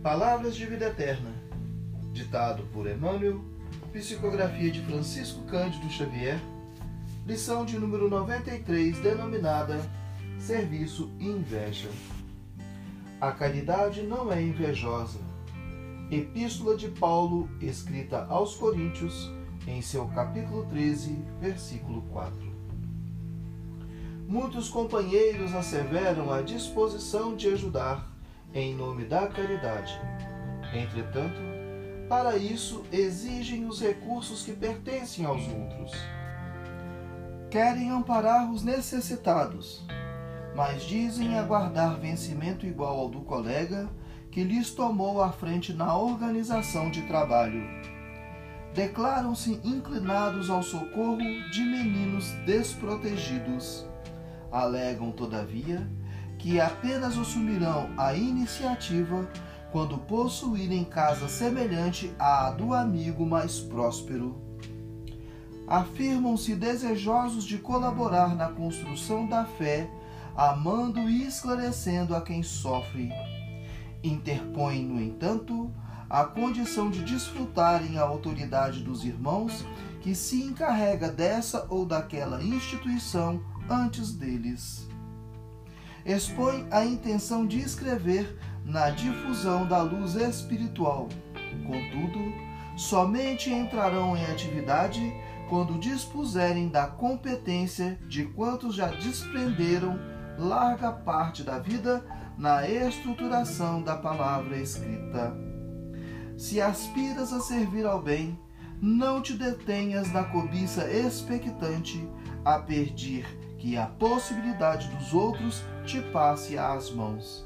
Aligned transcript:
Palavras 0.00 0.54
de 0.54 0.64
Vida 0.64 0.86
Eterna. 0.86 1.32
Ditado 2.12 2.62
por 2.72 2.88
Emmanuel. 2.88 3.44
Psicografia 3.92 4.70
de 4.70 4.80
Francisco 4.82 5.42
Cândido 5.46 5.90
Xavier. 5.90 6.40
Lição 7.26 7.64
de 7.64 7.76
número 7.80 8.08
93, 8.08 9.00
denominada 9.00 9.80
Serviço 10.38 11.10
e 11.18 11.26
Inveja. 11.26 11.88
A 13.20 13.32
caridade 13.32 14.02
não 14.02 14.32
é 14.32 14.40
invejosa. 14.40 15.18
Epístola 16.08 16.76
de 16.76 16.86
Paulo, 16.86 17.50
escrita 17.60 18.24
aos 18.26 18.54
Coríntios, 18.54 19.32
em 19.66 19.82
seu 19.82 20.06
capítulo 20.06 20.64
13, 20.66 21.24
versículo 21.40 22.02
4. 22.02 22.38
Muitos 24.28 24.68
companheiros 24.68 25.52
asseveram 25.56 26.32
a 26.32 26.40
disposição 26.40 27.34
de 27.34 27.48
ajudar 27.48 28.15
em 28.54 28.74
nome 28.74 29.04
da 29.04 29.26
caridade. 29.26 30.00
Entretanto, 30.74 31.40
para 32.08 32.36
isso 32.36 32.84
exigem 32.92 33.66
os 33.66 33.80
recursos 33.80 34.42
que 34.42 34.52
pertencem 34.52 35.24
aos 35.24 35.46
outros. 35.48 35.92
Querem 37.50 37.90
amparar 37.90 38.50
os 38.50 38.62
necessitados, 38.62 39.84
mas 40.54 40.82
dizem 40.84 41.38
aguardar 41.38 41.98
vencimento 41.98 42.66
igual 42.66 42.98
ao 42.98 43.08
do 43.08 43.20
colega 43.20 43.88
que 44.30 44.44
lhes 44.44 44.70
tomou 44.70 45.22
a 45.22 45.32
frente 45.32 45.72
na 45.72 45.96
organização 45.96 46.90
de 46.90 47.02
trabalho. 47.02 47.62
Declaram-se 48.74 49.58
inclinados 49.64 50.50
ao 50.50 50.62
socorro 50.62 51.16
de 51.50 51.62
meninos 51.62 52.30
desprotegidos. 52.44 53.86
Alegam, 54.52 55.10
todavia, 55.10 55.90
que 56.46 56.60
apenas 56.60 57.18
assumirão 57.18 57.90
a 57.98 58.14
iniciativa 58.14 59.28
quando 59.72 59.98
possuírem 59.98 60.84
casa 60.84 61.28
semelhante 61.28 62.14
à 62.20 62.52
do 62.52 62.72
amigo 62.72 63.26
mais 63.26 63.58
próspero. 63.58 64.40
Afirmam-se 65.66 66.54
desejosos 66.54 67.42
de 67.42 67.58
colaborar 67.58 68.36
na 68.36 68.48
construção 68.48 69.26
da 69.26 69.44
fé, 69.44 69.90
amando 70.36 71.10
e 71.10 71.26
esclarecendo 71.26 72.14
a 72.14 72.20
quem 72.20 72.44
sofre. 72.44 73.10
Interpõem, 74.04 74.84
no 74.84 75.02
entanto, 75.02 75.74
a 76.08 76.22
condição 76.22 76.92
de 76.92 77.02
desfrutarem 77.02 77.98
a 77.98 78.02
autoridade 78.02 78.84
dos 78.84 79.04
irmãos 79.04 79.66
que 80.00 80.14
se 80.14 80.44
encarrega 80.44 81.10
dessa 81.10 81.66
ou 81.68 81.84
daquela 81.84 82.40
instituição 82.40 83.42
antes 83.68 84.12
deles 84.12 84.86
expõe 86.06 86.66
a 86.70 86.84
intenção 86.84 87.46
de 87.46 87.58
escrever 87.58 88.38
na 88.64 88.90
difusão 88.90 89.66
da 89.66 89.82
luz 89.82 90.14
espiritual. 90.14 91.08
Contudo, 91.66 92.32
somente 92.76 93.50
entrarão 93.50 94.16
em 94.16 94.24
atividade 94.26 95.12
quando 95.48 95.78
dispuserem 95.78 96.68
da 96.68 96.86
competência 96.86 97.98
de 98.08 98.24
quantos 98.24 98.74
já 98.74 98.88
desprenderam 98.88 99.98
larga 100.38 100.92
parte 100.92 101.42
da 101.42 101.58
vida 101.58 102.04
na 102.36 102.68
estruturação 102.68 103.82
da 103.82 103.96
palavra 103.96 104.56
escrita. 104.58 105.34
Se 106.36 106.60
aspiras 106.60 107.32
a 107.32 107.40
servir 107.40 107.86
ao 107.86 108.02
bem, 108.02 108.38
não 108.80 109.22
te 109.22 109.32
detenhas 109.32 110.12
na 110.12 110.24
cobiça 110.24 110.90
expectante 110.90 112.06
a 112.44 112.58
perder 112.58 113.45
que 113.66 113.76
a 113.76 113.86
possibilidade 113.86 114.86
dos 114.90 115.12
outros 115.12 115.64
te 115.84 116.00
passe 116.00 116.56
às 116.56 116.88
mãos. 116.88 117.44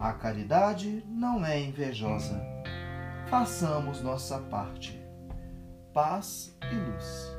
A 0.00 0.14
caridade 0.14 1.04
não 1.06 1.44
é 1.44 1.60
invejosa. 1.60 2.40
Façamos 3.28 4.00
nossa 4.00 4.38
parte. 4.38 4.98
Paz 5.92 6.56
e 6.72 6.74
luz. 6.74 7.37